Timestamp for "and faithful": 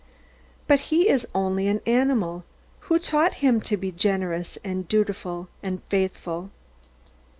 5.61-6.49